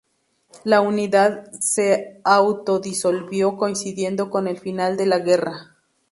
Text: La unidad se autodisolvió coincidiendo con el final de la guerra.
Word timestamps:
La 0.63 0.81
unidad 0.81 1.51
se 1.59 2.19
autodisolvió 2.23 3.55
coincidiendo 3.55 4.31
con 4.31 4.47
el 4.47 4.57
final 4.57 4.97
de 4.97 5.05
la 5.05 5.19
guerra. 5.19 5.77